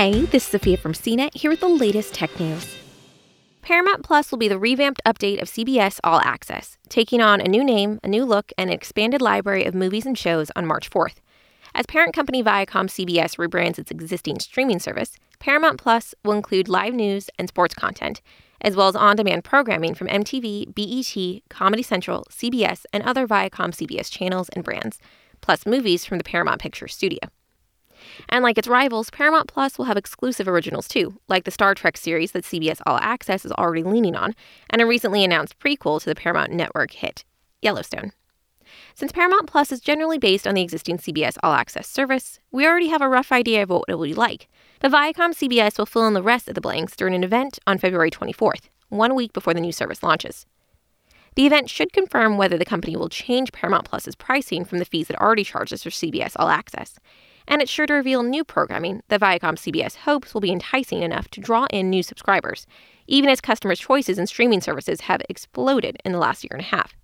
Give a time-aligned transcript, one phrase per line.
[0.00, 2.74] Hey, this is Sophia from CNET here with the latest tech news.
[3.60, 7.62] Paramount Plus will be the revamped update of CBS All Access, taking on a new
[7.62, 11.16] name, a new look, and an expanded library of movies and shows on March 4th.
[11.74, 16.94] As parent company Viacom CBS rebrands its existing streaming service, Paramount Plus will include live
[16.94, 18.22] news and sports content,
[18.62, 23.74] as well as on demand programming from MTV, BET, Comedy Central, CBS, and other Viacom
[23.74, 24.98] CBS channels and brands,
[25.42, 27.20] plus movies from the Paramount Pictures studio.
[28.28, 31.96] And like its rivals, Paramount Plus will have exclusive originals too, like the Star Trek
[31.96, 34.34] series that CBS All Access is already leaning on,
[34.70, 37.24] and a recently announced prequel to the Paramount Network hit,
[37.62, 38.12] Yellowstone.
[38.94, 42.88] Since Paramount Plus is generally based on the existing CBS All Access service, we already
[42.88, 44.48] have a rough idea of what it will be like.
[44.80, 47.78] But Viacom CBS will fill in the rest of the blanks during an event on
[47.78, 50.46] February 24th, one week before the new service launches.
[51.36, 55.10] The event should confirm whether the company will change Paramount Plus's pricing from the fees
[55.10, 56.98] it already charges for CBS All Access,
[57.50, 61.28] and it's sure to reveal new programming that Viacom CBS hopes will be enticing enough
[61.30, 62.64] to draw in new subscribers,
[63.08, 66.64] even as customers' choices in streaming services have exploded in the last year and a
[66.64, 66.94] half.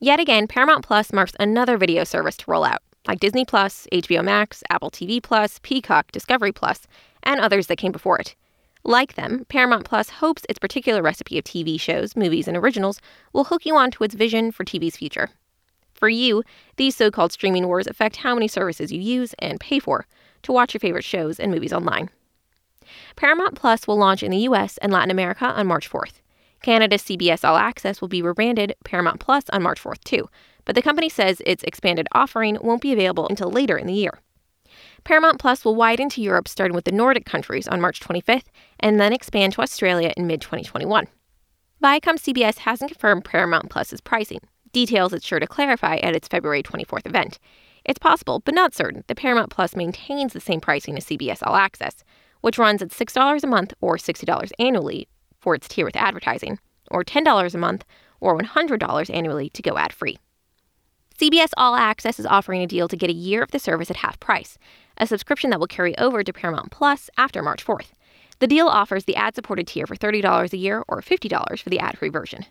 [0.00, 4.24] Yet again, Paramount Plus marks another video service to roll out, like Disney Plus, HBO
[4.24, 6.86] Max, Apple TV Plus, Peacock, Discovery Plus,
[7.24, 8.36] and others that came before it.
[8.84, 13.00] Like them, Paramount Plus hopes its particular recipe of TV shows, movies, and originals
[13.32, 15.30] will hook you onto its vision for TV's future.
[16.00, 16.42] For you,
[16.76, 20.06] these so called streaming wars affect how many services you use and pay for
[20.42, 22.08] to watch your favorite shows and movies online.
[23.16, 26.22] Paramount Plus will launch in the US and Latin America on March 4th.
[26.62, 30.28] Canada's CBS All Access will be rebranded Paramount Plus on March 4th, too,
[30.64, 34.20] but the company says its expanded offering won't be available until later in the year.
[35.04, 38.46] Paramount Plus will widen to Europe starting with the Nordic countries on March 25th
[38.78, 41.06] and then expand to Australia in mid 2021.
[41.82, 44.40] Viacom CBS hasn't confirmed Paramount Plus's pricing,
[44.72, 47.38] details it's sure to clarify at its February 24th event.
[47.84, 51.56] It's possible, but not certain, that Paramount Plus maintains the same pricing as CBS All
[51.56, 52.04] Access,
[52.40, 56.58] which runs at $6 a month or $60 annually for its tier with advertising,
[56.90, 57.84] or $10 a month
[58.20, 60.18] or $100 annually to go ad free.
[61.18, 63.96] CBS All Access is offering a deal to get a year of the service at
[63.96, 64.58] half price,
[64.96, 67.92] a subscription that will carry over to Paramount Plus after March 4th.
[68.38, 71.78] The deal offers the ad supported tier for $30 a year or $50 for the
[71.78, 72.46] ad free version.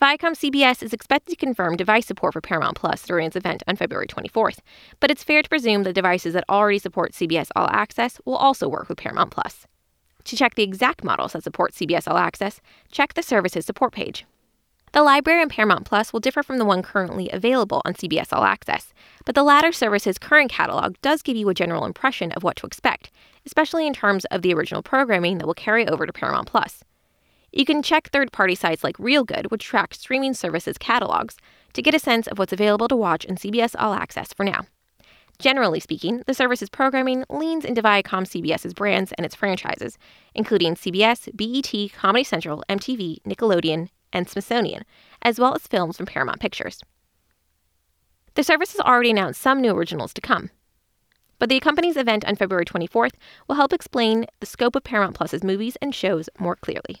[0.00, 3.74] Viacom CBS is expected to confirm device support for Paramount Plus during its event on
[3.74, 4.60] February 24th,
[5.00, 8.68] but it's fair to presume that devices that already support CBS All Access will also
[8.68, 9.66] work with Paramount Plus.
[10.22, 12.60] To check the exact models that support CBS All Access,
[12.92, 14.24] check the service's support page.
[14.92, 18.44] The library in Paramount Plus will differ from the one currently available on CBS All
[18.44, 18.94] Access,
[19.24, 22.66] but the latter service's current catalog does give you a general impression of what to
[22.66, 23.10] expect,
[23.44, 26.84] especially in terms of the original programming that will carry over to Paramount Plus.
[27.58, 31.36] You can check third party sites like Reelgood, which track streaming services catalogs,
[31.72, 34.64] to get a sense of what's available to watch in CBS All Access for now.
[35.40, 39.98] Generally speaking, the service's programming leans into Viacom CBS's brands and its franchises,
[40.36, 44.84] including CBS, BET, Comedy Central, MTV, Nickelodeon, and Smithsonian,
[45.22, 46.80] as well as films from Paramount Pictures.
[48.34, 50.50] The service has already announced some new originals to come.
[51.40, 53.14] But the company's event on February 24th
[53.48, 57.00] will help explain the scope of Paramount Plus's movies and shows more clearly.